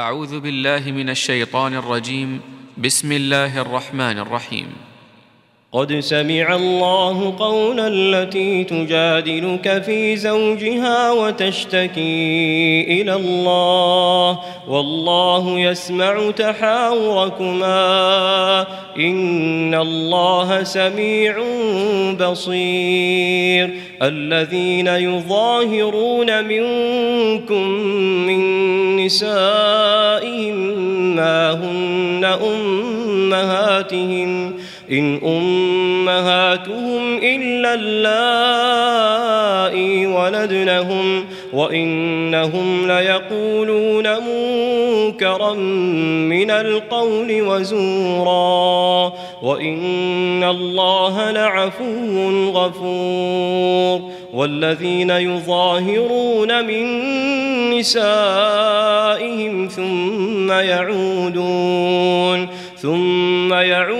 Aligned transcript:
أعوذ 0.00 0.40
بالله 0.40 0.90
من 0.90 1.10
الشيطان 1.10 1.74
الرجيم. 1.74 2.40
بسم 2.78 3.12
الله 3.12 3.60
الرحمن 3.60 4.18
الرحيم. 4.18 4.66
قد 5.72 5.98
سمع 5.98 6.54
الله 6.54 7.36
قول 7.38 7.80
التي 7.80 8.64
تجادلك 8.64 9.82
في 9.82 10.16
زوجها 10.16 11.12
وتشتكي 11.12 12.84
إلى 12.88 13.14
الله. 13.14 14.40
والله 14.68 15.60
يسمع 15.60 16.30
تحاوركما. 16.30 17.76
إن 18.96 19.74
الله 19.74 20.62
سميع 20.62 21.44
بصير. 22.20 23.70
الذين 24.02 24.86
يظاهرون 24.86 26.44
منكم 26.44 27.68
من 28.26 28.79
نسائهم 29.04 30.56
ما 31.16 31.52
هن 31.52 32.24
امهاتهم 33.34 34.54
إن 34.90 35.20
أمهاتهم 35.24 37.18
إلا 37.22 37.74
اللائي 37.74 38.80
ولدنهم. 40.06 41.24
وإنهم 41.52 42.86
ليقولون 42.86 44.06
منكرا 44.18 45.54
من 46.28 46.50
القول 46.50 47.42
وزورا 47.42 49.12
وإن 49.42 50.44
الله 50.44 51.30
لعفو 51.30 52.50
غفور 52.50 54.00
والذين 54.34 55.10
يظاهرون 55.10 56.66
من 56.66 56.84
نسائهم 57.70 59.68
ثم 59.68 60.52
يعودون 60.52 62.48
ثم 62.76 63.52
يعودون 63.52 63.99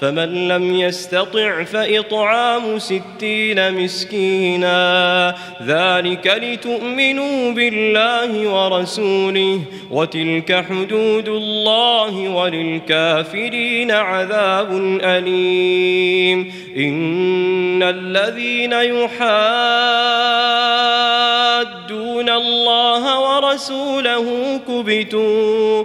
فمن 0.00 0.48
لم 0.48 0.74
يستطع 0.74 1.64
فإطعام 1.64 2.78
ستين 2.78 3.84
مسكينا. 3.84 5.34
ذلك 5.66 6.26
لتؤمنوا 6.42 7.52
بالله 7.52 8.48
ورسوله 8.48 9.60
وتلك 9.90 10.64
حدود 10.68 11.28
الله 11.28 12.28
وللكافرين 12.28 13.90
عذاب 13.90 14.72
أليم. 15.02 16.52
إن 16.76 17.82
الذين 17.82 18.72
يحادون 18.72 19.14
الله 22.28 23.20
ورسوله 23.20 24.60
كبتوا 24.68 25.84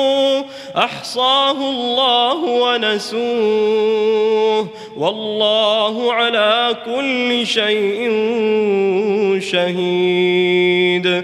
أحصاه 0.77 1.51
الله 1.51 2.35
ونسوه 2.63 3.21
والله 4.97 6.13
على 6.13 6.77
كل 6.85 7.47
شيء 7.47 8.11
شهيد. 9.39 11.23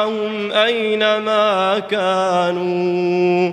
معهم 0.00 0.52
أينما 0.52 1.78
كانوا 1.78 3.52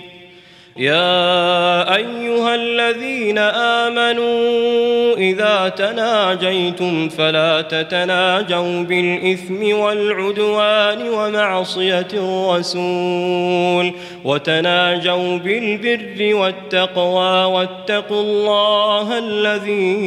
يا 0.81 1.95
أيها 1.95 2.55
الذين 2.55 3.37
آمنوا 3.37 5.17
إذا 5.17 5.73
تناجيتم 5.77 7.09
فلا 7.09 7.61
تتناجوا 7.61 8.83
بالإثم 8.83 9.79
والعدوان 9.79 11.09
ومعصية 11.09 12.07
الرسول 12.13 13.93
وتناجوا 14.23 15.37
بالبر 15.37 16.35
والتقوى 16.35 17.45
واتقوا 17.45 18.21
الله 18.21 19.17
الذي 19.17 19.97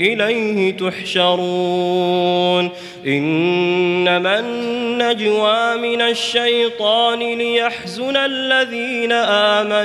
إليه 0.00 0.76
تحشرون 0.76 2.70
إنما 3.06 4.38
النجوى 4.38 5.76
من 5.76 6.00
الشيطان 6.00 7.18
ليحزن 7.18 8.16
الذين 8.16 9.12
آمنوا 9.12 9.79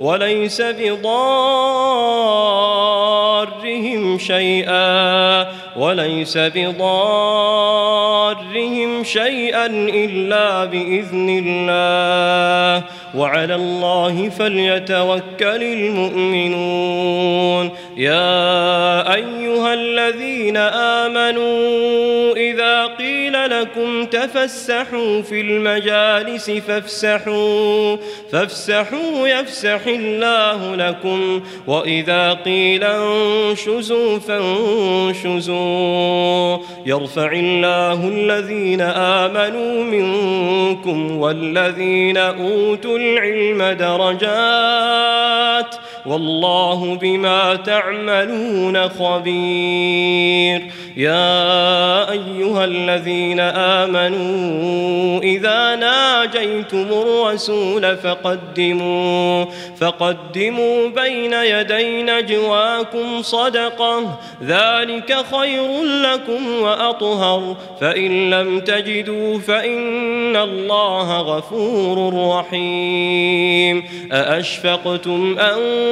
وليس 0.00 0.62
بضارهم 0.62 1.02
شيئا 4.18 5.46
وليس 5.76 6.38
بضارهم 6.38 6.84
شيئا 9.04 9.66
إلا 9.88 10.64
بإذن 10.64 11.42
الله 11.46 12.84
وعلى 13.14 13.54
الله 13.54 14.28
فليتوكل 14.28 15.62
المؤمنون 15.62 16.92
يا 17.96 19.14
أيها 19.14 19.74
الذين 19.74 20.56
آمنوا 20.56 22.32
إذا 22.36 22.86
قيل 22.86 23.21
قيل 23.21 23.21
لكم 23.46 24.04
تفسحوا 24.04 25.22
في 25.22 25.40
المجالس 25.40 26.50
فافسحوا 26.50 27.96
فافسحوا 28.32 29.28
يفسح 29.28 29.86
الله 29.86 30.76
لكم. 30.76 31.42
وإذا 31.66 32.32
قيل 32.32 32.84
انشزوا 32.84 34.18
فانشزوا. 34.18 35.52
يرفع 36.86 37.32
الله 37.32 38.08
الذين 38.08 38.80
آمنوا 38.80 39.84
منكم 39.84 41.18
والذين 41.18 42.16
أوتوا 42.16 42.98
العلم 42.98 43.62
درجات. 43.62 45.74
والله 46.06 46.94
بما 46.94 47.54
تعملون 47.54 48.88
خبير. 48.88 50.62
يا 50.96 52.10
أيها 52.10 52.64
الذين 52.64 53.40
آمنوا 53.40 55.20
إذا 55.20 55.76
ناجيتم 55.76 56.86
الرسول 56.92 57.96
فقدموا 57.96 59.44
فقدموا 59.80 60.88
بين 60.88 61.32
يدي 61.32 62.02
نجواكم 62.02 63.22
صدقة 63.22 64.18
ذلك 64.44 65.16
خير 65.32 65.82
لكم 65.82 66.62
وأطهر. 66.62 67.56
فإن 67.80 68.30
لم 68.30 68.60
تجدوا 68.60 69.38
فإن 69.38 70.36
الله 70.36 71.20
غفور 71.20 72.28
رحيم. 72.38 73.84
أأشفقتم 74.12 75.38
أن 75.38 75.91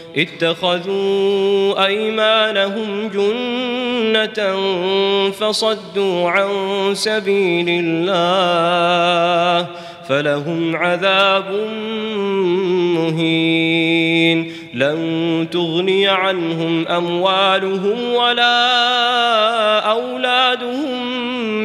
اتخذوا 0.17 1.85
أيمانهم 1.85 3.07
جنة 3.07 4.59
فصدوا 5.31 6.29
عن 6.29 6.49
سبيل 6.93 7.65
الله 7.69 9.67
فلهم 10.09 10.75
عذاب 10.75 11.51
مهين. 12.95 14.51
لن 14.73 15.47
تغني 15.51 16.07
عنهم 16.07 16.87
أموالهم 16.87 18.13
ولا 18.13 18.59
أولادهم 19.79 21.00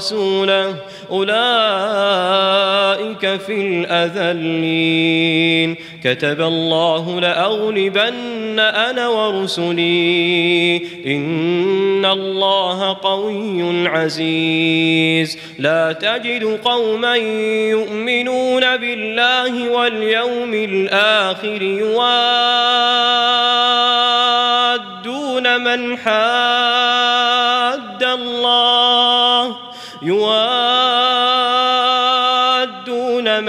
ورسوله 0.00 0.74
أولئك 1.10 1.40
في 3.40 3.84
الأذلين. 3.86 5.76
كتب 6.04 6.40
الله 6.40 7.20
لأغلبن 7.20 8.58
أنا 8.58 9.08
ورسلي. 9.08 10.76
إن 11.06 12.04
الله 12.04 12.98
قوي 13.02 13.88
عزيز. 13.88 15.38
لا 15.58 15.92
تجد 15.92 16.58
قوما 16.64 17.16
يؤمنون 17.70 18.76
بالله 18.76 19.68
واليوم 19.68 20.54
الآخر 20.54 21.62
يوادون 21.62 22.10
من 25.64 25.98
حاد. 25.98 27.59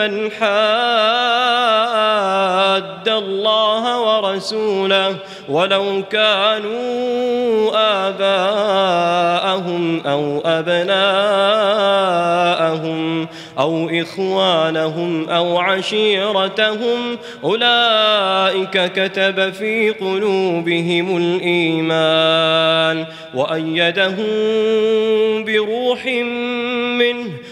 من 0.02 0.32
حاد 0.32 1.62
الله 3.10 4.02
ورسوله 4.02 5.16
ولو 5.50 6.04
كانوا 6.12 7.72
آباءهم 8.08 10.02
أو 10.06 10.42
أبناءهم 10.46 11.42
أو 13.60 13.90
إخوانهم 13.90 15.30
أو 15.30 15.58
عشيرتهم 15.58 17.18
أولئك 17.44 18.92
كتب 18.94 19.54
في 19.54 19.90
قلوبهم 19.90 21.18
الإيمان 21.18 23.06
وأيدهم 23.34 24.26
بروح 25.46 26.06
منه 26.06 26.61